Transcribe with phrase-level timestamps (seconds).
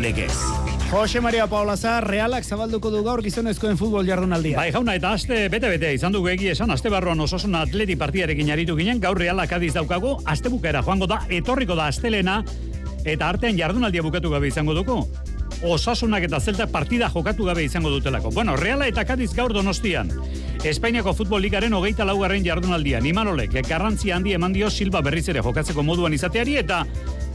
[0.00, 0.34] Legez.
[0.90, 4.56] Jose Maria Paula Zar, realak zabalduko du gaur gizonezkoen futbol jardunaldia.
[4.60, 8.76] Bai, jauna, eta aste bete-bete izan dugu egi esan, aste barruan osasuna atleti partiarekin aritu
[8.78, 12.42] ginen, gaur realak adiz daukagu, aste bukera joango da, etorriko da astelena,
[13.04, 15.00] eta artean jardunaldia bukatu gabe izango dugu.
[15.64, 18.30] Osasunak eta zeltak partida jokatu gabe izango dutelako.
[18.30, 20.10] Bueno, reala eta kadiz gaur donostian.
[20.64, 23.06] Espainiako futbol ligaren hogeita laugarren jardunaldian.
[23.06, 26.84] Imanolek, garrantzi handi eman dio Silva berriz ere jokatzeko moduan izateari eta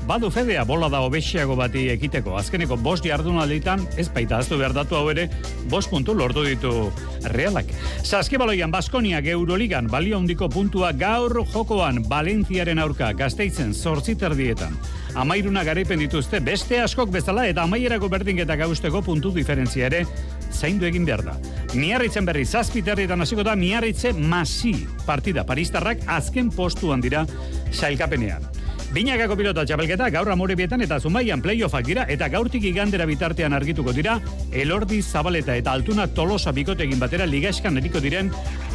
[0.10, 2.32] Badu fedea bola da obesiago bati ekiteko.
[2.40, 5.28] Azkeneko bost jardunalditan, ez baita aztu behar datu hau ere,
[5.70, 6.72] bost puntu lortu ditu
[7.30, 7.70] realak.
[8.02, 14.74] Saskibaloian Baskoniak Euroligan balio handiko puntua gaur jokoan Valentziaren aurka gazteitzen zortziter dietan.
[15.14, 20.08] Amairuna garaipen dituzte beste askok bezala eta amaierako berdingeta gausteko puntu diferentzia ere
[20.50, 21.38] zaindu egin behar da.
[21.78, 24.74] Miarritzen berri zazpiterrietan hasiko da Miarritze masi
[25.06, 27.28] partida Paristarrak azken postuan dira
[27.70, 28.59] sailkapenean.
[28.90, 34.16] Binakako pilota txapelketa gaur amorebietan eta zumaian playoffak dira eta gaurtik igandera bitartean argituko dira
[34.50, 38.32] elordi zabaleta eta altuna tolosa bikotegin batera ligaeskan eriko diren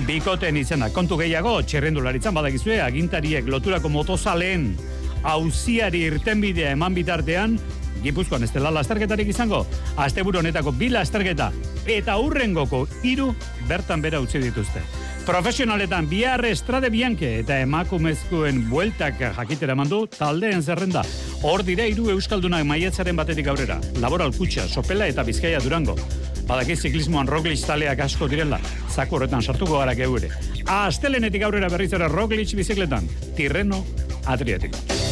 [0.07, 0.93] bikoten izena.
[0.95, 4.77] Kontu gehiago, txerrendularitzan badakizue, agintariek loturako motozaleen
[5.25, 7.59] auziari irtenbidea eman bitartean,
[8.05, 9.65] Gipuzkoan ez dela lasterketarik izango,
[9.97, 11.51] asteburu honetako bi lasterketa
[11.91, 13.33] eta urrengoko hiru
[13.67, 14.85] bertan bera utzi dituzte.
[15.25, 21.01] Profesionaletan bihar estrade bianke eta emakumezkoen bueltak jakitera mandu taldeen zerrenda.
[21.41, 23.79] Hor dire hiru euskaldunak maietzaren batetik aurrera.
[24.05, 25.97] Laboral kutxa, sopela eta bizkaia durango.
[26.45, 28.61] Badakiz ziklismoan Roglic taleak asko direla.
[28.93, 30.29] Zaku horretan sartuko gara geure.
[30.69, 33.09] Astelenetik aurrera berriz ere Roglic bizikletan.
[33.35, 33.81] Tirreno
[34.27, 35.04] Adriatiko.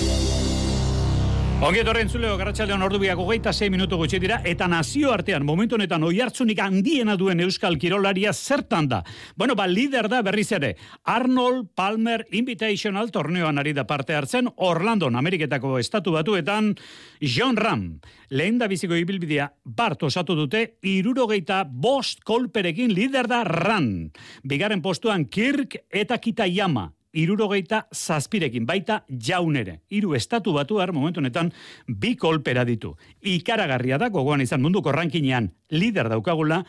[1.62, 5.76] Ongi etorren zuleo, garratxaldeon ordu biako geita 6 minutu gutxi dira, eta nazio artean, momentu
[5.76, 8.98] honetan, oi hartzunik handiena duen Euskal Kirolaria zertan da.
[9.38, 10.72] Bueno, ba, lider da berriz ere,
[11.06, 16.72] Arnold Palmer Invitational torneoan ari da parte hartzen, Orlando, Ameriketako estatu batuetan,
[17.20, 17.84] John Ram,
[18.30, 24.10] lehen da biziko ibilbidea, bart osatu dute, irurogeita bost kolperekin lider da Ran.
[24.42, 29.80] Bigaren postuan Kirk eta Kitayama, irurogeita zazpirekin, baita jaunere.
[29.90, 31.52] Hiru estatu batuar momentu honetan
[31.86, 32.94] bi kolpera ditu.
[33.20, 36.62] Ikaragarria da gogoan izan munduko rankinean lider daukagula,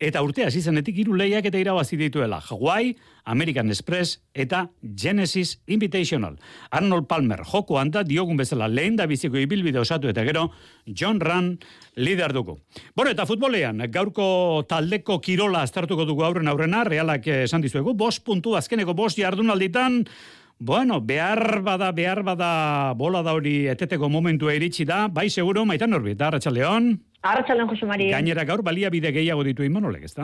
[0.00, 2.40] eta urte hasi zenetik hiru lehiak eta irabazi dituela.
[2.40, 2.94] Hawaii,
[3.28, 6.38] American Express eta Genesis Invitational.
[6.70, 10.48] Arnold Palmer joko handa diogun bezala lehen da biziko ibilbide osatu eta gero
[10.86, 11.52] John Run
[11.96, 12.58] lider dugu.
[12.96, 18.56] Bueno, eta futbolean, gaurko taldeko kirola aztertuko dugu aurren aurrena, realak esan dizuegu, bos puntu
[18.56, 20.06] azkeneko bos jardunalditan,
[20.62, 25.88] Bueno, behar bada, behar bada, bola da hori eteteko momentua iritsi da, bai seguro, maitan
[25.88, 26.90] norbit, Arratxaldeon?
[26.90, 28.10] Arratxaldeon, Jose Mari.
[28.10, 30.14] Gainera gaur, baliabide gehiago ditu imanolek, ez?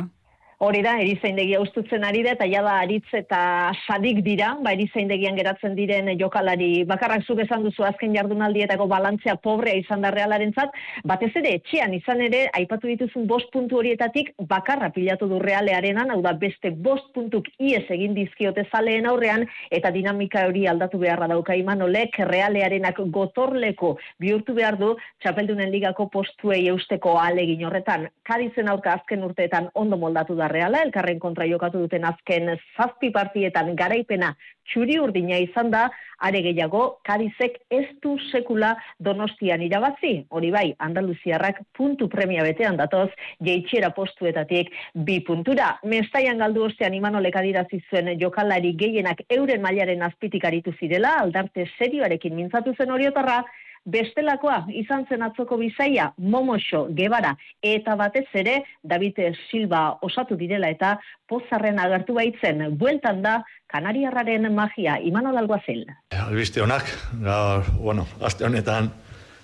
[0.56, 3.38] Hori da, erizaindegia ustutzen ari da, eta jada aritz eta
[3.84, 6.86] sadik dira, ba erizaindegian geratzen diren jokalari.
[6.88, 10.72] Bakarrak zuk esan duzu azken jardunaldietako balantzea pobrea izan da realaren zat,
[11.04, 16.22] batez ere etxean izan ere, aipatu dituzun bost puntu horietatik bakarra pilatu du realearenan, hau
[16.24, 21.52] da beste bost puntuk ies egin dizkiote zaleen aurrean, eta dinamika hori aldatu beharra dauka.
[21.52, 29.28] Imanolek, realearenak gotorleko bihurtu behar du, txapeldunen ligako postuei eusteko alegin horretan, kadizen aurka azken
[29.28, 34.34] urteetan ondo moldatu da Reala, elkarren kontra jokatu duten azken zazpi partietan garaipena
[34.66, 35.86] txuri urdina izan da,
[36.26, 43.10] are gehiago, Kadizek ez du sekula donostian irabazi, hori bai, Andaluziarrak puntu premia betean datoz,
[43.44, 44.72] jeitxera postuetatik
[45.06, 45.74] bi puntura.
[45.84, 52.34] Mestaian galdu ostean imanolek adirazi zuen jokalari gehienak euren mailaren azpitik aritu zirela, aldarte serioarekin
[52.34, 53.42] mintzatu zen horiotarra,
[53.86, 60.96] bestelakoa izan zen atzoko bizaia Momoxo Gebara eta batez ere David Silva osatu direla eta
[61.28, 63.38] pozarren agertu baitzen bueltan da
[63.72, 65.86] Kanariarraren magia Imanol Alguazel.
[66.10, 66.86] Albiste honak,
[67.22, 68.90] gaur, bueno, aste honetan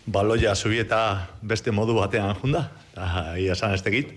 [0.06, 4.14] baloia subieta beste modu batean junda, eta ia san ez tegit.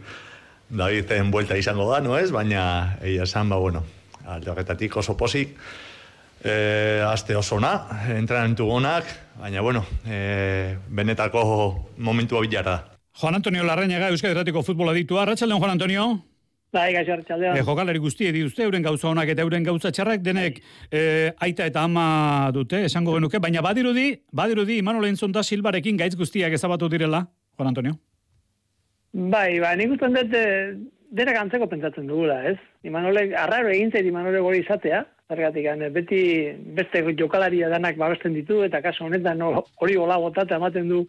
[0.69, 2.31] Davizen buelta izango da, no ez?
[2.33, 3.83] Baina, ia san, ba, bueno,
[4.25, 5.53] horretatik oso posik,
[6.45, 7.73] e, aste oso na,
[8.13, 9.09] entrenamentu gonak,
[9.39, 12.77] baina, bueno, e, benetako momentua bilara da.
[13.15, 15.23] Juan Antonio Larrañaga, Euskadi Erratiko futbola ditua.
[15.23, 16.05] Arratxaldeon, Juan Antonio?
[16.75, 17.57] Bai, gaixo, arratxaldeon.
[17.57, 20.59] E, jokalari guzti dituzte, euren gauza honak eta euren gauza txarrak, denek
[20.91, 26.17] e, aita eta ama dute, esango genuke, baina badirudi, badirudi, Imanol Entzon da Silbarekin gaitz
[26.19, 27.23] guztiak ezabatu direla,
[27.55, 27.95] Juan Antonio?
[29.15, 30.35] Bai, ba, nik usten dut,
[31.15, 32.57] denak antzeko pentsatzen dugula, ez?
[32.83, 36.19] Imanolek, arraro egin zait Imanolek hori izatea, Zergatik, beti
[36.77, 41.05] beste jokalaria danak babesten ditu, eta kaso honetan hori gola gota eta ematen du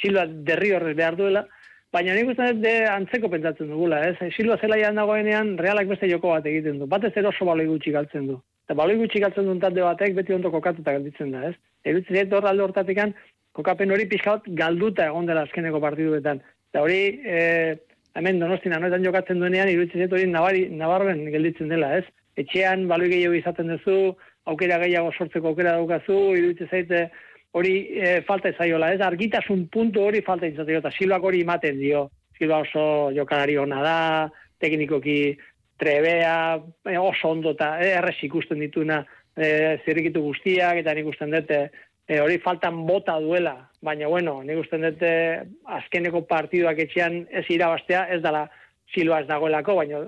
[0.00, 1.46] Silva derri horrez behar duela,
[1.90, 4.30] baina nik uste de antzeko pentsatzen dugula, ez?
[4.36, 8.28] Silva zela dagoenean realak beste joko bat egiten du, batez ero oso baloi gutxi galtzen
[8.28, 8.36] du.
[8.66, 11.54] Eta baloi gutxi galtzen du talde batek beti ondo kokatuta gelditzen da, ez?
[11.84, 13.12] Erutzen dut hor alde
[13.56, 16.42] kokapen hori pixka galduta egon dela azkeneko partiduetan.
[16.70, 17.76] Eta hori, e,
[18.14, 22.04] hemen donostin anoetan jokatzen duenean, iruditzen zait hori nabarren gelditzen dela, ez?
[22.36, 24.14] Etxean, baloi gehiago izaten duzu,
[24.50, 27.02] aukera gehiago sortzeko aukera daukazu, iruditzen zaite
[27.56, 29.00] hori e, falta ezaiola, ez?
[29.00, 32.06] Argitasun puntu hori falta izateko, eta silbak hori ematen dio.
[32.36, 32.82] Silba oso
[33.16, 33.98] jokalari hona da,
[34.60, 35.20] teknikoki
[35.80, 36.36] trebea,
[36.84, 39.00] e, oso ondo eta e, errez ikusten dituna
[39.32, 39.48] e,
[39.84, 44.84] zirrikitu guztiak, eta nik usten dute e, hori faltan bota duela, baina bueno, nik usten
[44.84, 45.12] dute
[45.80, 48.46] azkeneko partiduak etxean ez irabastea, ez dala
[48.92, 50.04] silba ez dagoelako, baina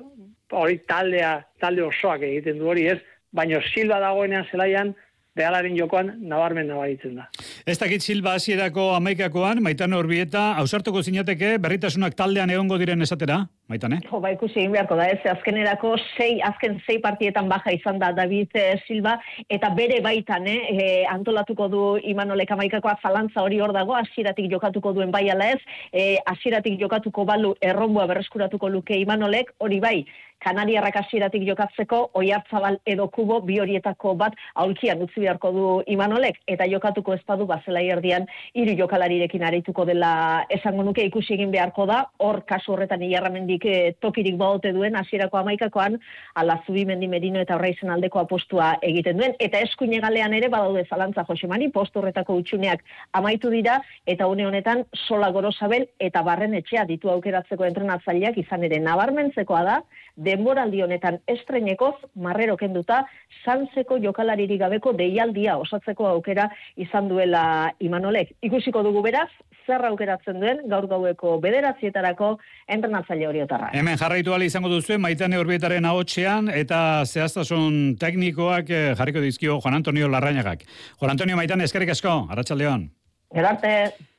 [0.53, 2.99] hori taldea, talde osoak egiten du hori ez,
[3.33, 4.95] baina silba dagoenean zelaian,
[5.39, 7.29] Realaren jokoan nabarmen nabaritzen da.
[7.67, 13.45] Ez dakit Silva hasierako amaikakoan, maitan horbieta, hausartuko zinateke, berritasunak taldean egongo diren esatera?
[13.69, 13.99] Maitane?
[14.09, 18.15] Jo, ba, ikusi egin beharko da, ez, azkenerako sei, azken sei partietan baja izan da
[18.17, 19.19] David eh, Silva,
[19.53, 21.83] eta bere baitan, eh, eh, antolatuko du
[22.13, 25.61] Imanolek amaikakoa zalantza hori hor dago, asiratik jokatuko duen bai ala ez,
[25.93, 29.99] eh, asiratik jokatuko balu errombua berreskuratuko luke Imanolek, hori bai,
[30.39, 36.69] Kanariarrak hasieratik jokatzeko oiartzabal edo kubo bi horietako bat aulkian utzi beharko du Imanolek eta
[36.71, 40.11] jokatuko ez badu bazela erdian hiru jokalarirekin arituko dela
[40.55, 44.97] esango nuke ikusi egin beharko da hor kasu horretan ilarramendi oraindik e, tokirik baote duen
[44.97, 45.99] hasierako amaikakoan
[46.35, 51.25] ala zubimendi merino eta horraizen aldeko apostua egiten duen eta eskuine galean ere badaude zalantza
[51.29, 52.83] Josemani post horretako utxuneak
[53.13, 58.79] amaitu dira eta une honetan sola gorosabel eta barren etxea ditu aukeratzeko entrenatzaileak izan ere
[58.81, 59.83] nabarmentzekoa da
[60.17, 63.05] denboraldi honetan estrenekoz marrero kenduta
[63.45, 68.35] santzeko jokalariri gabeko deialdia osatzeko aukera izan duela Imanolek.
[68.43, 69.31] Ikusiko dugu beraz,
[69.69, 72.33] zer aukeratzen duen gaur gaueko bederatzietarako
[72.77, 73.71] entrenatzaile hori otarra.
[73.77, 79.81] Hemen jarraitu ali izango duzu, maitane horbietaren ahotxean eta zehaztasun teknikoak eh, jarriko dizkio Juan
[79.81, 80.65] Antonio Larrañagak.
[80.99, 82.89] Juan Antonio Maitane, eskerrik asko, arratsaldeon.
[83.35, 83.75] Gerarte.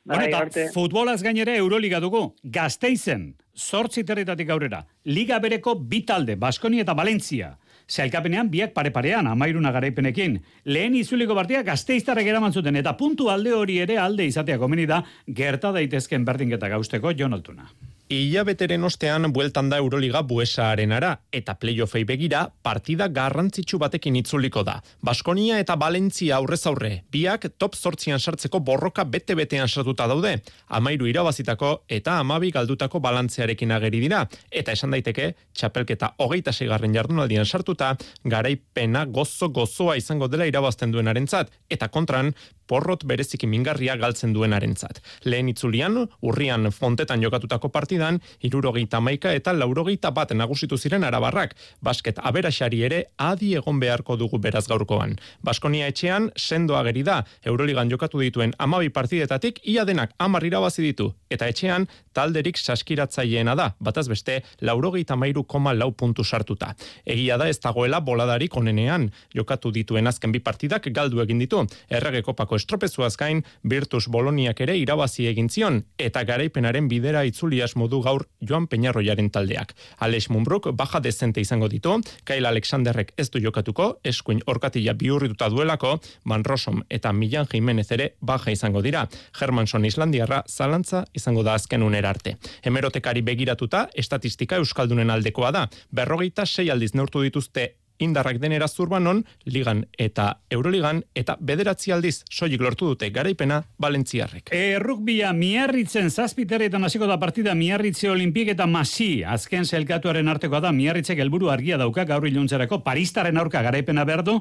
[0.09, 6.95] Honeta, bai, futbolaz gainere Euroliga dugu, gazteizen, sortzi territatik aurrera, Liga bereko bitalde, Baskoni eta
[6.97, 7.51] Valentzia.
[7.89, 10.39] Zailkapenean biak pare-parean, amairuna garaipenekin.
[10.65, 15.03] Lehen izuliko partia gazteiztarrek eraman zuten, eta puntu alde hori ere alde izatea komeni da,
[15.25, 17.71] gerta daitezken berdingeta gausteko Jon Altuna.
[18.09, 24.63] Ia beteren ostean bueltan da Euroliga buesa arenara, eta playoffei begira partida garrantzitsu batekin itzuliko
[24.65, 24.79] da.
[25.05, 30.31] Baskonia eta Valentzia aurrez aurre, biak top sortzian sartzeko borroka bete-betean sartuta daude,
[30.79, 37.45] amairu irabazitako eta amabi galdutako balantzearekin ageri dira, eta esan daiteke, txapelketa hogeita segarren jardunaldian
[37.45, 37.78] sartuta,
[38.23, 42.33] garaipena gozo-gozoa izango dela irabazten duenarentzat, eta kontran,
[42.69, 45.01] porrot bereziki mingarria galtzen duenarentzat.
[45.25, 51.55] Lehen itzulian, urrian fontetan jokatutako partidan, irurogeita maika eta laurogeita bat nagusitu ziren arabarrak.
[51.81, 55.15] Basket aberaxari ere adi egon beharko dugu beraz gaurkoan.
[55.43, 61.09] Baskonia etxean, sendo ageri da, Euroligan jokatu dituen amabi partidetatik, ia denak amar irabazi ditu.
[61.29, 66.73] Eta etxean, talderik saskiratzaileena da, bataz beste, laurogeita mairu koma lau puntu sartuta.
[67.05, 71.63] Egia da ez dagoela boladarik onenean, jokatu dituen azken bi partidak galdu egin ditu.
[71.89, 78.01] Errege kopako estropezuaz gain Virtus Boloniak ere irabazi egin zion eta garaipenaren bidera itzulias modu
[78.03, 79.73] gaur Joan Peñarroiaren taldeak.
[79.99, 81.95] Alex Mumbruk baja dezente izango ditu,
[82.27, 88.13] Kyle Alexanderrek ez du jokatuko, eskuin orkatila biurrituta duelako, Van Rossum eta Milan Jimenez ere
[88.21, 89.07] baja izango dira.
[89.39, 92.37] Hermanson Islandiarra zalantza izango da azken unera arte.
[92.63, 95.67] Hemerotekari begiratuta, estatistika Euskaldunen aldekoa da.
[95.91, 102.63] Berrogeita sei aldiz neurtu dituzte indarrak denera zurbanon, ligan eta euroligan, eta bederatzi aldiz soilik
[102.63, 104.49] lortu dute garaipena Balentziarrek.
[104.55, 110.73] E, rukbia miarritzen zazpiterretan hasiko da partida miarritze olimpik eta masi, azken zelkatuaren artekoa da
[110.75, 114.39] miarritzek helburu argia dauka gaur iluntzerako paristaren aurka garaipena berdu,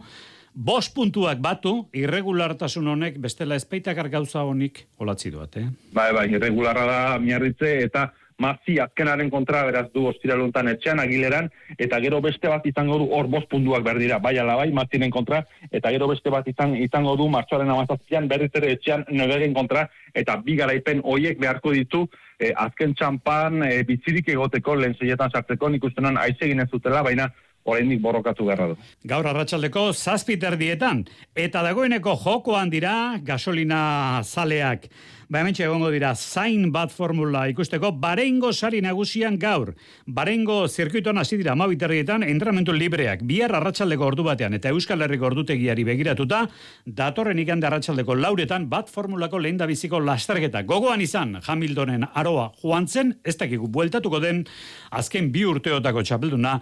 [0.59, 5.69] Bos puntuak batu, irregulartasun honek, bestela espeitakar gauza honik, olatzi duat, eh?
[5.95, 11.99] Bai, bai, irregularra da miarritze, eta mazi azkenaren kontra beraz du ostiraluntan etxean agileran, eta
[12.05, 15.91] gero beste bat izango du hor bost puntuak berdira, bai ala bai, mazinen kontra, eta
[15.95, 20.57] gero beste bat izan, izango du martxoaren amazazpian berriz ere etxean nogegen kontra, eta bi
[20.61, 22.07] garaipen hoiek beharko ditu,
[22.39, 27.29] eh, azken txampan e, bitzirik egoteko lehen zeietan sartzeko, nik ustenan aizegin ez zutela, baina
[27.69, 28.77] oraindik borrokatu beharra du.
[29.11, 31.05] Gaur arratsaldeko zazpiter dietan,
[31.37, 34.89] eta dagoeneko jokoan dira gasolina zaleak.
[35.29, 39.75] Ba, egongo dira, zain bat formula ikusteko, barengo sari nagusian gaur.
[40.07, 45.85] Barengo zirkuitoan hasi dira, amabiterrietan, entramentu libreak, bihar arratsaldeko ordu batean, eta Euskal Herriko ordutegiari
[45.85, 46.47] begiratuta,
[46.87, 50.63] datorren ikande arratsaldeko lauretan, bat formulako lehen biziko lasterketa.
[50.63, 54.47] Gogoan izan, Hamiltonen aroa joan zen, ez dakigu bueltatuko den,
[54.91, 56.55] azken bi urteotako txapelduna,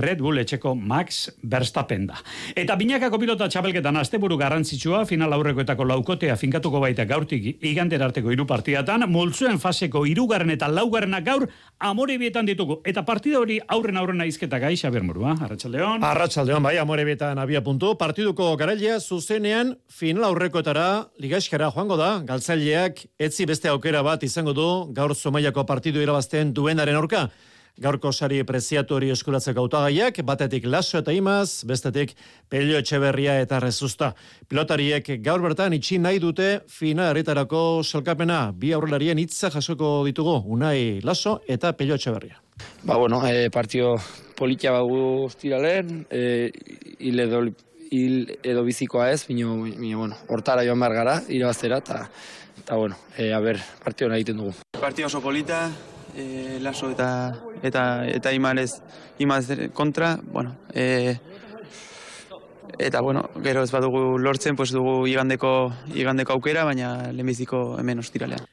[0.00, 2.16] Red Bull etxeko Max Verstappen da.
[2.56, 8.44] Eta binakako pilota txapelketan asteburu garrantzitsua, final aurrekoetako laukotea finkatuko baita gaurtik igander arteko hiru
[8.46, 11.48] partidatan, multzuen faseko hirugarren eta laugarrena gaur
[11.82, 12.78] amore bietan ditugu.
[12.86, 16.04] Eta partida hori aurren aurrena izketa gai, Xaber Murua, Arratxaldeon.
[16.06, 17.96] Arratxaldeon, bai, amore bietan abia puntu.
[17.98, 24.68] Partiduko garailea zuzenean final aurrekoetara ligaiskara joango da, galtzaileak etzi beste aukera bat izango du
[24.94, 27.26] gaur somaiako partidu irabazten duenaren aurka.
[27.74, 32.12] Gaurko sari preziatu hori eskuratzeko autagaiak, batetik laso eta imaz, bestetik
[32.48, 34.12] pelio etxeberria eta rezusta.
[34.46, 38.52] Pilotariek gaur bertan itxi nahi dute fina herritarako salkapena.
[38.54, 42.38] Bi aurrelarien hitza jasoko ditugu, unai laso eta pelio etxeberria.
[42.84, 43.96] Ba, bueno, e, partio
[44.38, 46.52] politia bagu lehen, e,
[47.00, 47.40] hil edo,
[47.90, 52.08] hil edo bizikoa ez, bino, bino, bueno, hortara joan behar gara, irabaztera, eta,
[52.62, 54.54] eta bueno, e, a ber, partio nahi egiten dugu.
[54.78, 55.72] Partio oso polita,
[56.14, 58.82] e, laso eta eta eta imarez
[59.18, 61.16] imaz kontra, bueno, e,
[62.78, 68.46] eta bueno, gero ez badugu lortzen, pues dugu igandeko igandeko aukera, baina lehenbiziko hemen ostiralean.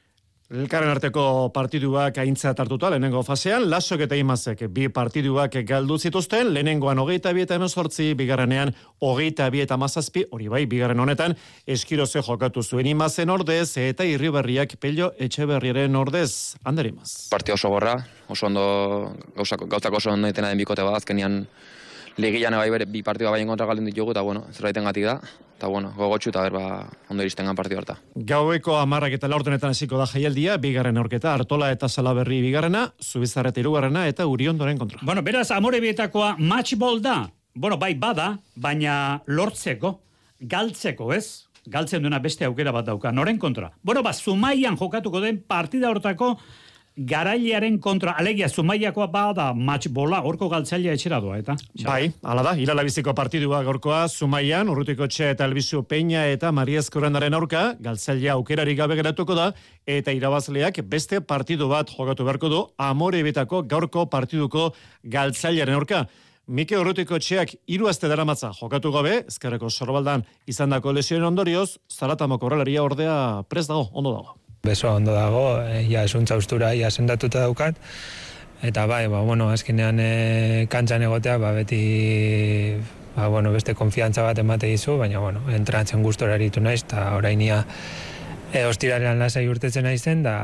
[0.52, 6.98] Elkarren arteko partiduak aintza hartuta lehenengo fasean, lasok eta imazek bi partiduak galdu zituzten, lehenengoan
[7.00, 11.32] hogeita bi eta emezortzi, bigarrenean hogeita bi eta mazazpi, hori bai, bigarren honetan,
[11.64, 17.30] eskiroze jokatu zuen imazen ordez, eta irriberriak pello etxeberriaren ordez, ander imaz.
[17.32, 17.96] Partio oso borra,
[18.28, 18.66] oso ondo,
[19.38, 21.46] gauzako, gauzako oso ondo etena den bikote bat, azkenian
[22.20, 25.16] ligian bai bere bi partida baien kontra galden ditugu, eta bueno, zerbaiten gatik da,
[25.62, 27.94] eta bueno, gogotxu eta berba ondo iristen gan partidu harta.
[28.18, 34.08] Gaueko amarrak eta laurtenetan hasiko da jaialdia, bigarren aurketa, Artola eta Salaberri bigarrena, Zubizarreta irugarrena
[34.10, 34.98] eta Uriondoren kontra.
[35.06, 37.30] Bueno, beraz, amore bietakoa matchball da.
[37.54, 40.00] Bueno, bai, bada, baina lortzeko,
[40.40, 41.46] galtzeko, ez?
[41.70, 43.70] Galtzen duena beste aukera bat dauka, noren kontra.
[43.86, 46.32] Bueno, ba, Zumaian jokatuko den partida hortako
[46.96, 51.56] garailearen kontra, alegia, zumaiakoa bada matchbola, orko galtzailea etxera doa, eta?
[51.84, 57.34] Bai, ala da, ilalabiziko partidua gorkoa, Zumaian, Urrutiko Txe eta Elbizu Peña eta Mariez Korrendaren
[57.34, 59.52] aurka, galtzailea aukerari gabe geratuko da,
[59.86, 64.72] eta irabazleak beste partidu bat jokatu beharko du, amore betako gaurko partiduko
[65.02, 66.04] galtzailearen aurka.
[66.52, 72.82] Mike Urrutiko Txeak hiru aste daramatza jokatu gabe, ezkerreko sorbaldan izandako lesioen ondorioz, Zaratamoko horrelaria
[72.82, 73.16] ordea
[73.48, 74.41] prest dago, ondo dago.
[74.62, 77.74] Beso ondo dago, e, ja esuntza ustura, ja sendatuta daukat,
[78.62, 82.76] eta bai, ba, bueno, azkenean e, kantxan egotea, ba, beti
[83.16, 87.64] ba, bueno, beste konfiantza bat emate dizu, baina, bueno, entrantzen gustora eritu naiz, eta orainia
[88.52, 90.36] e, ostiraren lasai urtetzen naizen, da,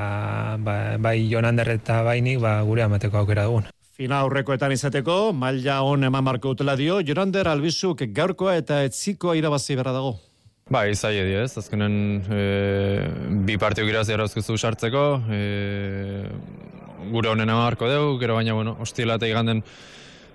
[0.59, 3.71] ba, bai Jonander eta bainik, ba, gure amateko aukera dugun.
[3.95, 9.79] Fina aurrekoetan izateko, maila on eman marko utela dio, Jorander Albizuk gaurkoa eta etzikoa irabazi
[9.79, 10.17] berra dago.
[10.69, 11.95] Ba, izai edo ez, azkenen
[12.29, 12.41] e,
[13.49, 16.27] bi partio gira erauzkizu sartzeko, e,
[17.09, 19.63] gure honen marko dugu, gero baina, bueno, ostila eta iganden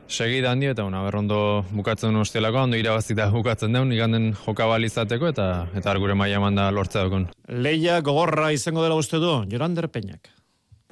[0.08, 1.38] segida handi, eta bueno, berrondo
[1.72, 6.72] bukatzen duen ostilako, ondo irabazita bukatzen duen, iganden jokabal izateko, eta eta gure maila manda
[6.74, 7.30] lortzea dukun.
[7.48, 10.34] Leia gogorra izango dela uste du, Jorander Peñak.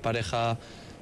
[0.06, 0.56] Pareja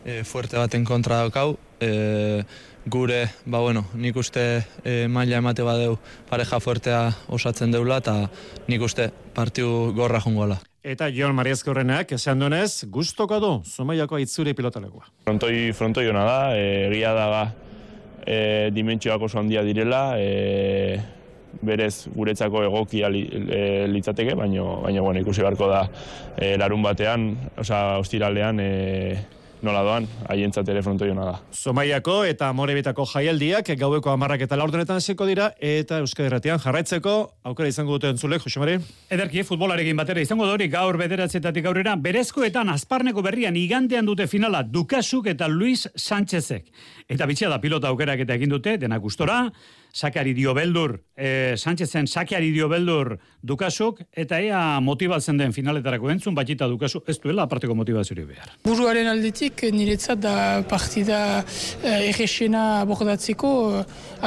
[0.06, 2.44] e, fuerte baten kontra daukau, e,
[2.90, 5.98] gure, ba bueno, nik uste e, maila emate badeu
[6.30, 8.16] pareja fuertea osatzen deula, eta
[8.68, 10.58] nik uste partiu gorra jungola.
[10.84, 15.10] Eta Jon Mariazko horrenak, esan duenez, guztoko du, zumaiako itzuri pilotalegoa.
[15.28, 17.42] Frontoi, frontoi hona da, egia da ba,
[18.26, 21.00] e, dimentsioak oso handia direla, e,
[21.66, 25.84] berez guretzako egokia li, e, litzateke, baina baina bueno, ikusi beharko da
[26.38, 27.30] e, larun batean,
[27.60, 28.70] osea, ostiralean, e,
[29.66, 31.34] nola doan, haientzat ere frontoiona da.
[31.54, 37.16] Zomaiako eta Morebitako jaialdiak gaueko amarrak eta laurdenetan zeko dira eta Euskadi Erratian jarraitzeko
[37.50, 38.78] aukera izango dute entzule, Jose Mari?
[39.12, 45.28] Ederki, futbolarekin batera izango dori gaur bederatzetatik aurrera, berezkoetan azparneko berrian igandean dute finala Dukasuk
[45.34, 46.72] eta Luis Sánchezek.
[47.10, 49.42] Eta bitxia da pilota aukerak eta egin dute, denak gustora,
[49.94, 56.36] sakeari dio beldur, e, Sánchezen sakeari dio beldur dukasuk, eta ea motibatzen den finaletarako entzun,
[56.36, 58.52] batita dukasu, ez duela aparteko motibaziori behar.
[58.66, 60.36] Buruaren aldetik, niretzat da
[60.70, 61.22] partida
[61.84, 63.52] eh, erresena abordatzeko,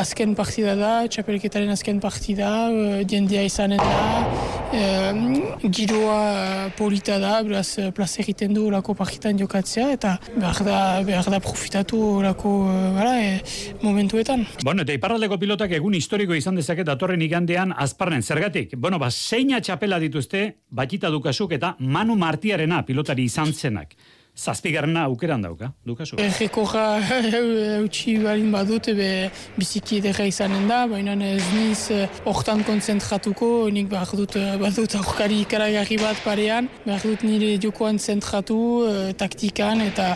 [0.01, 4.25] azken partida da, txapelketaren azken partida, eh, jendea izanen da,
[4.73, 11.29] e, giroa polita da, beraz plaza egiten du lako partitan jokatzea, eta behar da, behar
[11.33, 13.41] da profitatu lako e,
[13.83, 14.47] momentuetan.
[14.65, 18.71] Bueno, eta iparraldeko pilotak egun historiko izan dezake datorren igandean azparnen zergatik.
[18.81, 20.41] Bueno, ba, zeina txapela dituzte,
[20.73, 23.93] batita dukasuk eta Manu Martiarena pilotari izan zenak.
[24.33, 26.17] Zazpigarrena aukeran dauka, dukazu?
[26.17, 27.03] Errekorra
[27.83, 33.91] eutxi balin badut, ebe biziki edera izanen da, baina ez niz eh, hortan kontzentratuko, nik
[33.91, 38.57] behar dut, eh, badut aurkari ikaragarri bat parean, behar dut nire jokoan zentratu,
[38.89, 40.15] eh, taktikan, eta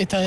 [0.00, 0.22] eta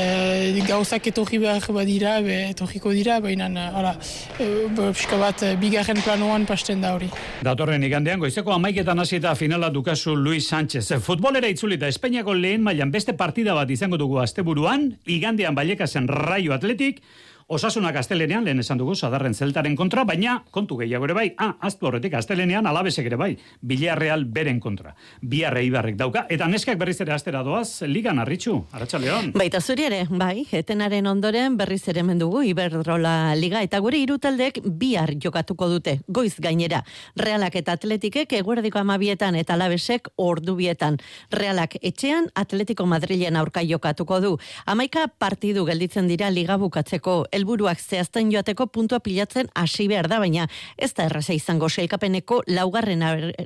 [0.68, 3.96] gauzak etorri behar badira, be, etorriko dira, baina hala,
[4.38, 7.10] pixka bat bigarren planoan pasten da hori.
[7.42, 10.86] Datorren igandean, goizeko amaiketan hasi eta finala dukazu Luis Sánchez.
[11.02, 17.00] Futbolera itzulita, Espainiako lehen mailan beste partida bat izango dugu asteburuan, igandean bailekasen raio atletik,
[17.48, 21.88] Osasuna Gaztelenean, lehen esan dugu, sadarren zeltaren kontra, baina kontu gehiago ere bai, ah, aztu
[21.88, 23.32] horretik Gaztelenean alabesek ere bai,
[23.62, 24.94] Villarreal beren kontra.
[25.22, 29.32] Biarre ibarrek dauka, eta neskak berriz ere astera doaz, ligan arritxu, Arratxaleon.
[29.36, 35.16] Baita zuri ere, bai, etenaren ondoren berriz ere mendugu, Iberdrola Liga, eta gure irutaldek bihar
[35.20, 36.84] jokatuko dute, goiz gainera.
[37.20, 41.00] Realak eta atletikek eguerdiko amabietan eta alabesek ordubietan.
[41.32, 44.34] Realak etxean, Atletiko Madrilen aurka jokatuko du.
[44.66, 50.48] Amaika partidu gelditzen dira liga bukatzeko helburuak zehazten joateko puntua pilatzen hasi behar da, baina
[50.78, 53.04] ez da erraza izango seikapeneko laugarren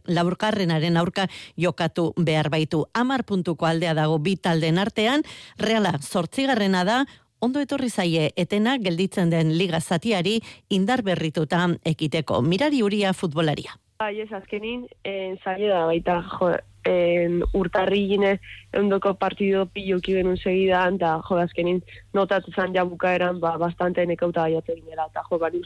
[0.07, 1.27] laurkarrenaren aurka
[1.57, 2.85] jokatu behar baitu.
[2.93, 5.23] Amar puntuko aldea dago bi talden artean,
[5.59, 6.99] reala zortzigarrena da,
[7.39, 10.39] ondo etorri zaie etena gelditzen den liga zatiari
[10.69, 12.41] indar berrituta ekiteko.
[12.41, 13.77] Mirari uria futbolaria.
[13.97, 16.51] Bai, ez azkenin, en zaila da baita, jo,
[16.87, 18.37] en urtarri gine
[18.73, 21.81] eundoko partido piloki benun segidan, da jo, azkenin
[22.13, 25.63] notatu zan ja bukaeran, ba, bastante nekauta gaiatu ginela, eta jo, bari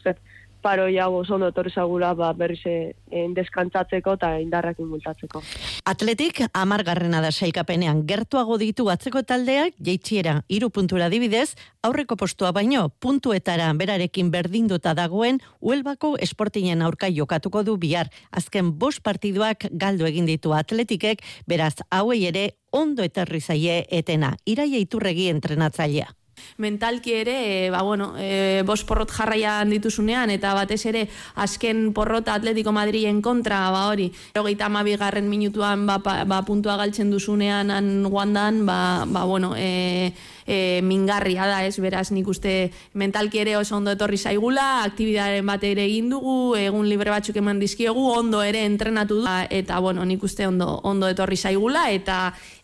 [0.62, 2.94] uste, paro ja oso etorri zagula ba, berriz eh,
[3.34, 5.42] deskantzatzeko eta indarrak inmultatzeko.
[5.86, 12.90] Atletik amargarrena da saikapenean gertuago ditu atzeko taldeak jeitxiera iru puntura dibidez, aurreko postua baino
[12.90, 18.10] puntuetara berarekin berdinduta dagoen Uelbako esportinen aurka jokatuko du bihar.
[18.32, 24.36] Azken bost partiduak galdu egin ditu atletikek, beraz hauei ere ondo etorri zaie etena.
[24.46, 26.21] Iraia iturregi entrenatzailea
[26.58, 27.36] mentalki ere,
[27.68, 33.22] e, ba, bueno, e, bos porrot jarraian dituzunean, eta batez ere, azken porrota Atletico Madrilen
[33.22, 39.26] kontra, ba hori, erogeita amabigarren minutuan, ba, ba, puntua galtzen duzunean, an guandan, ba, ba,
[39.26, 40.14] bueno, e,
[40.46, 45.64] e, mingarria da, ez, beraz, nik uste mentalki ere oso ondo etorri zaigula, aktibidaren bat
[45.68, 50.24] ere egin dugu, egun libre batzuk eman dizkiegu, ondo ere entrenatu du, eta, bueno, nik
[50.24, 52.22] uste ondo, ondo etorri zaigula, eta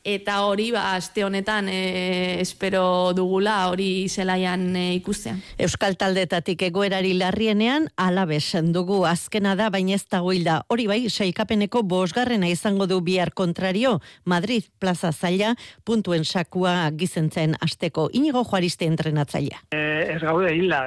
[0.08, 5.36] eta hori ba aste honetan e, espero dugula hori zelaian e, ikustea.
[5.60, 10.62] Euskal taldetatik egoerari larrienean alabes dugu azkena da baina ez dago hilda.
[10.72, 18.08] Hori bai, saikapeneko bosgarrena izango du bihar kontrario Madrid plaza zaila puntuen sakua gizentzen asteko
[18.18, 19.62] inigo juariste entrenatzailea.
[19.72, 19.84] E,
[20.16, 20.82] ez gaude hilda.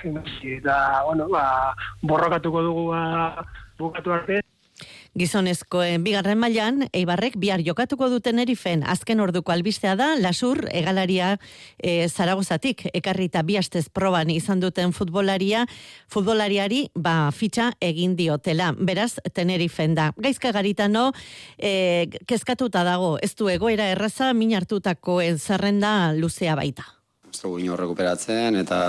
[0.58, 0.76] eta,
[1.08, 3.46] bueno, ba, borrokatuko dugu ba,
[3.80, 4.42] bukatu arte.
[5.18, 11.32] Gizonezkoen bigarren mailan Eibarrek bihar jokatuko duten erifen azken orduko albistea da Lasur egalaria
[11.78, 15.64] e, Zaragozatik ekarrita bi astez proban izan duten futbolaria
[16.12, 18.70] futbolariari ba fitxa egin diotela.
[18.78, 20.12] Beraz Tenerifen da.
[20.16, 21.10] Gaizka garitano
[21.58, 23.16] e, kezkatuta dago.
[23.22, 26.97] Ez du egoera erraza min hartutako zerrenda luzea baita
[27.32, 28.80] ez dugu ino rekuperatzen eta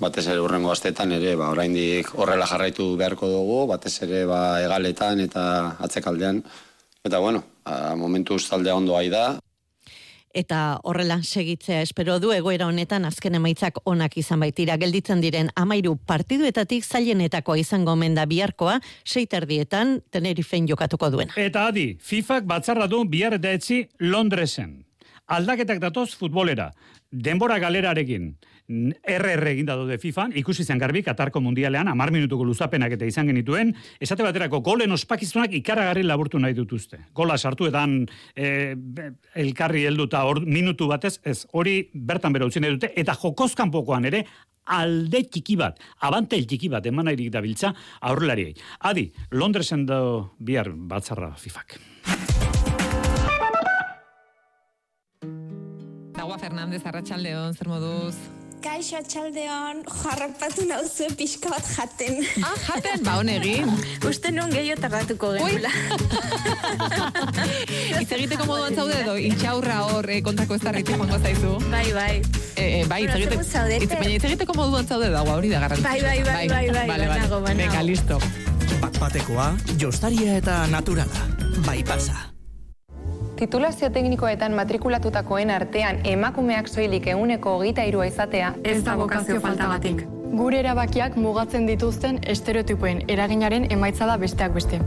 [0.00, 5.20] batez ere urrengo astetan ere ba, oraindik horrela jarraitu beharko dugu, batez ere ba, egaletan
[5.20, 6.42] eta atzekaldean.
[7.04, 9.38] Eta bueno, a, momentu taldea ondo da.
[10.34, 15.94] Eta horrela segitzea espero du egoera honetan azken emaitzak onak izan baitira gelditzen diren amairu
[15.96, 21.30] partiduetatik zailenetako izango menda biharkoa seiterdietan tenerifein jokatuko duen.
[21.36, 24.83] Eta adi, FIFAk batzarra du bihar eta etzi Londresen.
[25.26, 26.68] Aldaketak datoz futbolera
[27.10, 28.34] denbora galerarekin
[28.66, 33.28] RR egin da de FIFA, ikusi zen garbi Katarko mundialean 10 minutuko luzapenak eta izan
[33.28, 36.98] genituen, esate baterako golen ospakizunak ikaragarri laburtu nahi dituzte.
[37.12, 38.06] Gola sartu edan
[38.36, 38.74] e,
[39.34, 44.24] elkarri helduta hor minutu batez, ez hori bertan bera utzi dute eta jokozkan pokoan ere
[44.64, 48.56] alde txiki bat, abante txiki bat eman nahi dabiltza aurrelariei.
[48.80, 50.00] Adi, Londresen da
[50.38, 51.80] bihar batzarra FIFAk.
[56.74, 58.14] Fernández, arratsaldeon, zer moduz?
[58.64, 62.24] Kaixo atxaldeon, jarrapatu nauzu pixka bat jaten.
[62.42, 63.68] Ah, jaten, ba, honegin.
[64.08, 65.70] Uste non gehiot tarratuko genula.
[68.00, 71.54] Itz egiteko moduan zaude edo, intxaurra hor eh, kontako ez darritu joango zaizu.
[71.70, 72.12] Bai, bai.
[72.56, 75.94] Eh, eh, bai, itz egiteko, baina itz egiteko moduan zaude da, hori da garrantzitsua.
[75.94, 77.66] Bai, bai, bai, bai, bai, vale, banago, banago.
[77.68, 78.22] Venga, listo.
[78.80, 81.28] Bat batekoa, jostaria eta naturala.
[81.68, 82.33] Bai pasa.
[83.36, 90.04] Titulazio teknikoetan matrikulatutakoen artean emakumeak soilik eguneko hogeita irua izatea Ez da bokazio faltagatik.
[90.38, 94.78] Gure erabakiak mugatzen dituzten estereotipoen eraginaren emaitza da besteak beste.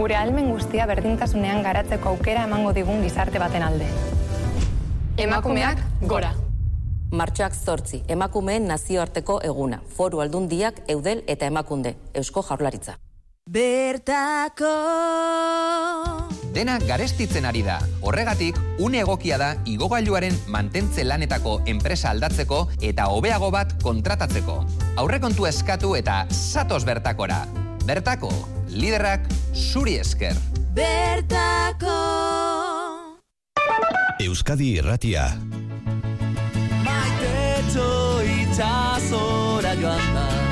[0.00, 3.86] Gure almen guztia berdintasunean garatzeko aukera emango digun gizarte baten alde.
[5.16, 6.34] Emakumeak gora.
[7.12, 12.98] Martxoak zortzi, emakumeen nazioarteko eguna, foru aldundiak, eudel eta emakunde, eusko jaurlaritza.
[13.46, 14.66] Bertako
[16.50, 17.76] Dena garestitzen ari da.
[18.02, 24.56] Horregatik, une egokia da igogailuaren mantentze lanetako enpresa aldatzeko eta hobeago bat kontratatzeko.
[24.98, 27.44] Aurrekontu eskatu eta satos bertakora.
[27.86, 28.32] Bertako,
[28.66, 30.34] liderrak zuri esker.
[30.74, 32.00] Bertako
[34.26, 35.28] Euskadi Irratia.
[36.82, 37.86] Maitetxo
[38.40, 40.45] itxasora joan da.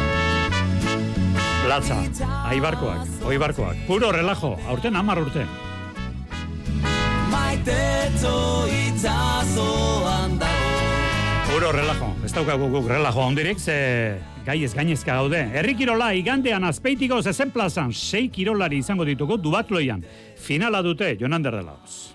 [1.64, 1.96] Latza,
[2.44, 5.46] aibarkoak, oibarkoak, puro relajo, aurten amar urte.
[7.32, 8.34] Maitetxo
[8.68, 10.74] itxasoan dago.
[11.48, 13.76] Puro relajo, ez daukagu guk relajo handirik, ze
[14.44, 15.40] gai ez gainezka gaude.
[15.56, 20.04] Herri kirola igandean azpeitiko zezen plazan, sei kirolari izango ditugu duatloian.
[20.36, 22.14] Finala dute, Jonander delauz.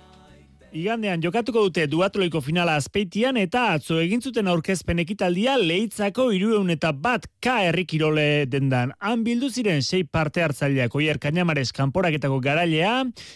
[0.69, 6.91] Igandean jokatuko dute duatloiko finala azpeitian eta atzo egin zuten aurkezpen ekitaldia leitzako irueun eta
[6.93, 8.91] bat K herrikirole dendan.
[9.01, 12.91] Han bildu ziren sei parte hartzaileak oier kainamares kanporaketako garailea,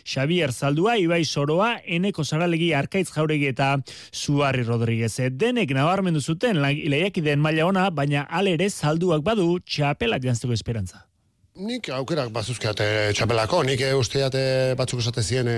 [0.05, 3.71] Xavier Zaldua, Ibai Soroa, Eneko Saralegi Arkaitz Jauregi eta
[4.11, 5.15] Suarri Rodriguez.
[5.31, 11.07] Denek nabarmendu zuten lehiakideen maila ona, baina alere Zalduak badu txapela jantzeko esperantza.
[11.53, 15.57] Nik aukerak bazuzkeat e, txapelako, nik e, usteat e, batzuk esate ziren e,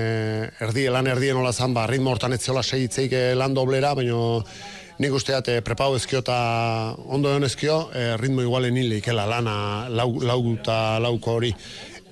[0.65, 4.17] erdi, lan erdien hola zan, ba, ritmo hortan ez ziola segitzeik e, lan doblera, baina
[4.99, 6.36] nik usteat e, prepau ezkio eta
[6.99, 9.55] ondo egon ezkio, e, ritmo igualen hil leikela lana
[9.88, 11.55] lau, lau eta lauko hori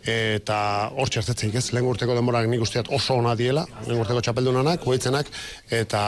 [0.08, 0.64] eta
[0.96, 5.28] hor txertetzeik ez, lehen urteko denborak nik usteat oso ona diela, lehen urteko txapeldunanak, hoitzenak,
[5.84, 6.02] eta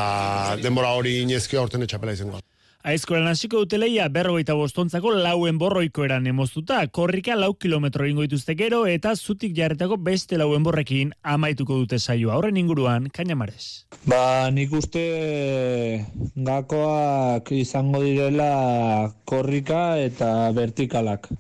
[0.64, 2.45] denbora hori inezkio horten txapela izango.
[2.86, 6.86] Aizkoren hasiko dute leia berrogeita bostontzako lauen borroiko emoztuta.
[6.86, 12.36] Korrika lau kilometro ingo dituzte gero eta zutik jarretako beste lauen borrekin amaituko dute saioa.
[12.36, 13.88] Horren inguruan, kainamares.
[14.06, 21.32] Ba, nik uste gakoak izango direla korrika eta vertikalak.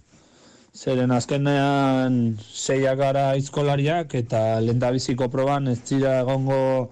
[0.73, 6.89] Zeren azkenean seiak gara aizkolariak eta lendabiziko proban ez dira egongo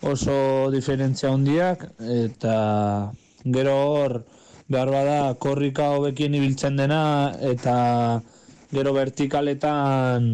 [0.00, 3.12] oso diferentzia handiak eta
[3.54, 4.12] gero hor
[4.68, 7.76] behar bada korrika hobekien ibiltzen dena eta
[8.74, 10.30] gero vertikaletan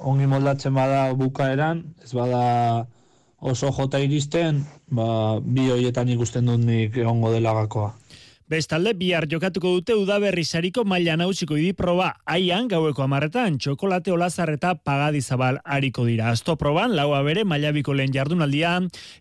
[0.00, 2.86] ongi moldatzen bada bukaeran, ez bada
[3.40, 7.94] oso jota iristen, ba, bi hoietan ikusten dut nik egongo dela gakoa.
[8.50, 14.72] Bestalde, bihar jokatuko dute udaberri sariko maila nausiko idiproba aian gaueko amarretan, txokolate olazar eta
[14.74, 16.32] pagadizabal hariko dira.
[16.34, 18.72] Azto proban, laua bere, mailabiko lehen jardunaldia,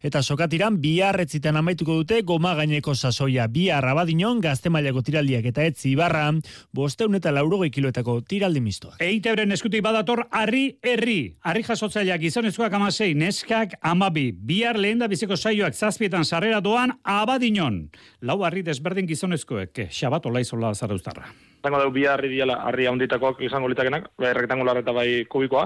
[0.02, 3.46] eta sokatiran bihar etzitan amaituko dute goma gaineko sasoia.
[3.54, 6.32] Bihar abadinon, gazte mailako tiraldiak eta etzi ibarra,
[6.74, 8.98] bosteun eta laurogei kiloetako tiraldi mistoak.
[8.98, 11.20] Eitebren eskutik badator, arri, herri.
[11.46, 14.32] Arri jasotzaileak gizonezkoak amasei, neskak amabi.
[14.34, 17.84] Bihar lehen da biziko saioak zazpietan sarrera doan, abadinon.
[18.26, 21.28] Lau arri desberdin gizonezkoek, xabat olaizola zarauztarra.
[21.64, 25.66] Zango dugu bi harri diala, harri handitakoak izango litakenak, bai rektangular eta bai kubikoa,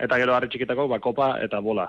[0.00, 1.84] eta gero harri txikitako, ba, kopa eta bola.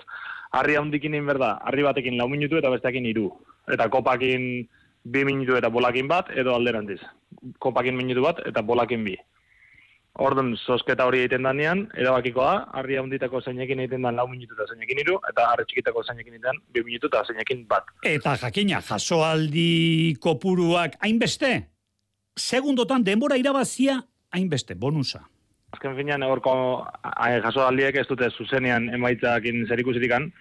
[0.58, 3.30] Harri handikin egin berda, harri batekin lau minutu eta besteakin hiru.
[3.72, 4.68] Eta kopakin
[5.08, 7.00] bi minutu eta bolakin bat, edo alderantiz.
[7.64, 9.16] Kopakin minutu bat eta bolakin bi.
[10.18, 15.02] Orduan, sosketa hori egiten danean, erabakikoa, harri handitako zeinekin egiten dan lau minutu eta zeinekin
[15.04, 17.92] hiru, eta harri txikitako zeinekin egiten bi minutu eta zeinekin bat.
[18.02, 21.52] Eta jakina, jasoaldi kopuruak hainbeste,
[22.38, 24.00] segundotan denbora irabazia
[24.34, 25.22] hainbeste, bonusa.
[25.76, 26.52] Azken finean, horko
[27.46, 30.32] jasoaldiek ez dute zuzenean emaitzakin zerikusitikan,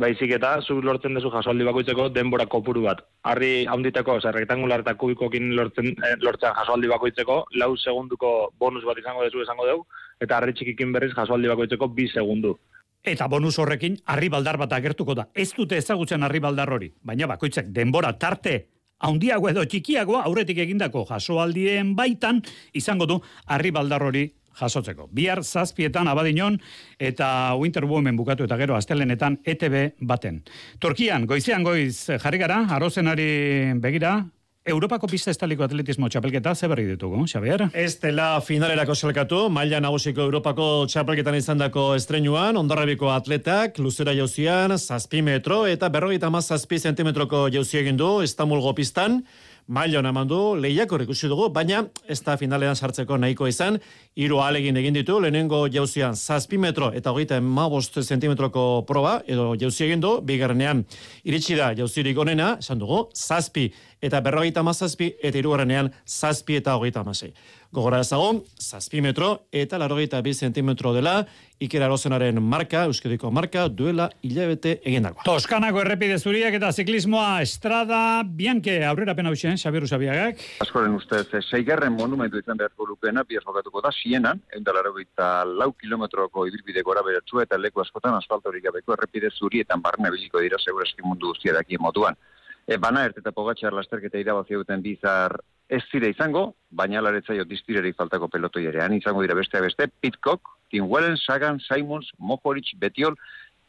[0.00, 3.02] baizik eta zuk lortzen duzu jasoaldi bakoitzeko denbora kopuru bat.
[3.28, 8.98] Harri handitako, oza, rektangular eta kubikokin lortzen, eh, lortzen jasoaldi bakoitzeko, lau segunduko bonus bat
[8.98, 9.86] izango dezu esango dugu,
[10.20, 12.58] eta harri txikikin berriz jasoaldi bakoitzeko bi segundu.
[13.04, 15.26] Eta bonus horrekin, harri baldar bat agertuko da.
[15.34, 18.68] Ez dute ezagutzen harri baldar hori, baina bakoitzak denbora tarte
[19.02, 22.40] haundiago edo txikiagoa aurretik egindako jasoaldien baitan
[22.72, 24.28] izango du harri baldar hori
[24.60, 25.08] jasotzeko.
[25.12, 26.60] Bihar zazpietan abadinon
[26.98, 30.42] eta Winter Women bukatu eta gero astelenetan ETB baten.
[30.80, 34.20] Turkian, goizean goiz jarri gara, arozenari begira,
[34.64, 37.64] Europako pista estaliko atletismo txapelketa ze berri ditugu, Xavier?
[37.74, 45.22] Ez dela finalerako selkatu, maila nagusiko Europako txapelketan izandako estrenuan, ondarrabiko atletak, luzera jauzian, zazpi
[45.26, 49.24] metro, eta berrogeita maz zazpi zentimetroko jauzi egin du, Istanbulgo pistan,
[49.68, 53.78] mailon eman du, lehiako ikusi dugu, baina ez da finalean sartzeko nahiko izan,
[54.16, 59.86] hiru alegin egin ditu, lehenengo jauzian zazpi metro eta hogeita emabost zentimetroko proba, edo jauzi
[59.86, 60.84] egin du, bigarrenean
[61.24, 63.70] iritsi da jauzirik onena, esan dugu, zazpi
[64.02, 67.30] eta berrogeita mazazpi, eta irugarrenean zazpi eta hogeita amasei.
[67.72, 71.22] Gogora ezagon, zazpi metro eta larogeita bi zentimetro dela,
[71.62, 75.22] Iker Arozenaren marka, Euskadiko marka, duela hilabete egindako.
[75.24, 80.42] Toskanako errepide zuriak eta ziklismoa estrada, bianke aurrera pena uxen, Xabiru Xabiagak.
[80.66, 86.48] Askoren ustez, seigarren monumentu izan beharko lukena, bihar jokatuko da, sienan, eundalaro eta lau kilometroko
[86.50, 91.30] ibilbide gora beratzua eta leku askotan asfaltorik gabeko errepide zurietan barne biliko dira segurazki mundu
[91.30, 92.18] guztia daki moduan.
[92.66, 95.34] E, bana ert eta pogatxar lasterketa irabazio duten bizar
[95.72, 98.82] ez zire izango, baina laretzaio distireri faltako pelotoi ere.
[98.84, 103.16] Han izango dira beste beste, Pitcock, Tim Wellen, Sagan, Simons, Mohoric, Betiol,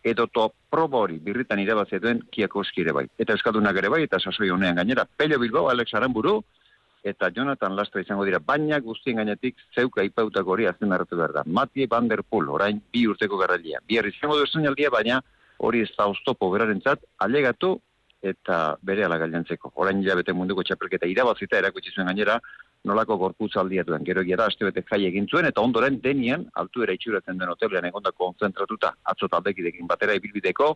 [0.04, 3.06] edo to probori birritan irabazia duen kiako ere bai.
[3.18, 5.06] Eta euskadunak ere bai, eta sasoi honean gainera.
[5.06, 6.42] Pelio Bilbao, Alex Aramburu,
[7.04, 11.44] eta Jonathan Lastra izango dira, baina guztien gainetik zeuka ipautako hori azten hartu behar da.
[11.46, 13.80] Mattie Van Der Poel, orain bi urteko garralia.
[13.88, 15.22] Biarri izango du esan baina
[15.58, 17.80] hori ez da oztopo berarentzat, alegatu
[18.24, 19.74] eta bere ala gailantzeko.
[19.84, 22.40] Orain bete munduko txapelketa irabazita erakutsi zuen gainera,
[22.88, 24.04] nolako gorputzaldia duen.
[24.08, 27.88] Gero gira aste bete jai egin zuen, eta ondoren denien, altu era itxuratzen den hotelean
[27.90, 30.70] egonda konzentratuta, atzo taldekidekin batera ibilbideko,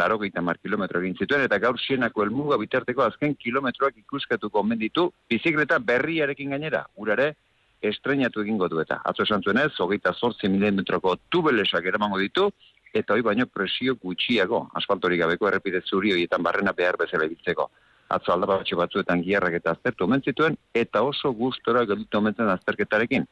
[0.00, 5.78] laro mar kilometro egin zituen, eta gaur sienako elmuga bitarteko azken kilometroak ikuskatuko menditu, bizikleta
[5.78, 7.34] berriarekin gainera, urare,
[7.80, 9.00] estrenatu egingo du eta.
[9.04, 12.50] Atzo esan zuenez, hogeita zortzi milimetroko tubelesak eramango ditu,
[12.94, 17.70] eta hoi baino presio gutxiago, asfaltorik gabeko errepide zuri horietan barrena behar bezala egitzeko.
[18.08, 23.26] Atzo aldabatxo batzuetan giarrak eta aztertu omen zituen, eta oso gustora gelditu omentzen azterketarekin.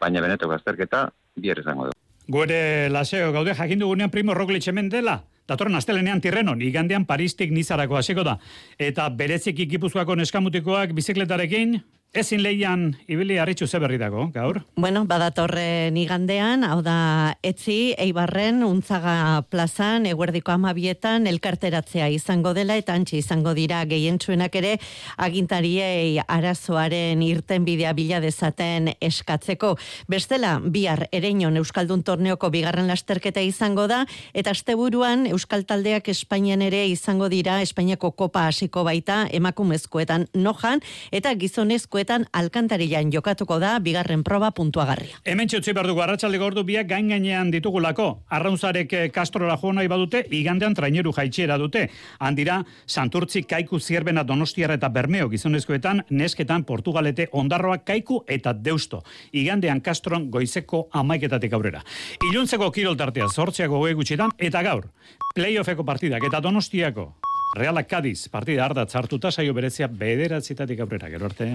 [0.00, 1.98] Baina benetako azterketa, bier izango du.
[2.32, 5.22] Guere laseo gaude jakin dugunean primo Roglic hemen dela.
[5.48, 8.36] Datorren astelenean tirrenon, igandean Paristik nizarako hasiko da.
[8.78, 11.80] Eta berezik ikipuzkoako neskamutikoak bizikletarekin,
[12.12, 14.58] Ezin leian ibili harritxu ze berri dago, gaur?
[14.76, 22.92] Bueno, badatorre nigandean, hau da etzi, eibarren, untzaga plazan, eguerdiko amabietan, elkarteratzea izango dela, eta
[22.92, 24.74] antxe izango dira gehientsuenak ere,
[25.16, 29.72] agintariei arazoaren irten bidea bila dezaten eskatzeko.
[30.04, 34.02] Bestela, bihar ereinon Euskaldun torneoko bigarren lasterketa izango da,
[34.36, 41.32] eta asteburuan Euskal Taldeak Espainian ere izango dira, Espainiako kopa hasiko baita, emakumezkoetan nojan, eta
[41.40, 45.20] gizonezko batzuetan alkantarilan jokatuko da bigarren proba puntuagarria.
[45.24, 48.24] Hemen txutzi behar dugu, arratxalde gordu biak gain gainean ditugulako.
[48.28, 51.88] Arraunzarek kastrora joan nahi badute, igandean traineru jaitxera dute.
[52.18, 59.02] Handira, Santurtzi kaiku zierbena donostiara eta bermeo gizonezkoetan, nesketan Portugalete ondarroak kaiku eta deusto.
[59.32, 61.82] Igandean kastron goizeko amaiketatik aurrera.
[62.30, 64.88] Iluntzeko kirol tartea zortziako gutxitan eta gaur,
[65.34, 67.12] playoffeko partidak eta donostiako
[67.52, 71.52] Realak Cadiz, partida ardatz hartuta saio berezia bederatzitatik aurrera, gero arte.